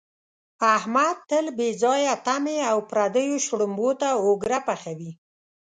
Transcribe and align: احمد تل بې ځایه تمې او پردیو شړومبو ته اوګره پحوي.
احمد 0.75 1.15
تل 1.29 1.45
بې 1.57 1.69
ځایه 1.83 2.13
تمې 2.25 2.57
او 2.71 2.77
پردیو 2.89 3.37
شړومبو 3.45 3.89
ته 4.01 4.09
اوګره 4.25 4.59
پحوي. 4.67 5.11